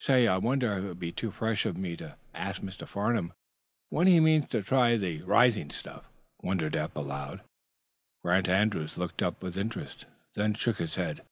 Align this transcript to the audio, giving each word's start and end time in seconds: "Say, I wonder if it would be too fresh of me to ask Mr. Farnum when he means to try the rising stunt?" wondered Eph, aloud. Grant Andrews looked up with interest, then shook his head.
"Say, 0.00 0.26
I 0.26 0.38
wonder 0.38 0.72
if 0.76 0.82
it 0.82 0.88
would 0.88 0.98
be 0.98 1.12
too 1.12 1.30
fresh 1.30 1.64
of 1.64 1.76
me 1.76 1.96
to 1.98 2.16
ask 2.34 2.60
Mr. 2.62 2.84
Farnum 2.84 3.32
when 3.90 4.08
he 4.08 4.18
means 4.18 4.48
to 4.48 4.60
try 4.60 4.96
the 4.96 5.22
rising 5.22 5.70
stunt?" 5.70 6.02
wondered 6.42 6.74
Eph, 6.74 6.96
aloud. 6.96 7.42
Grant 8.24 8.48
Andrews 8.48 8.96
looked 8.96 9.22
up 9.22 9.40
with 9.40 9.56
interest, 9.56 10.06
then 10.34 10.54
shook 10.54 10.78
his 10.78 10.96
head. 10.96 11.22